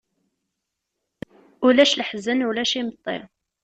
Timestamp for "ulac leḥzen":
1.65-2.45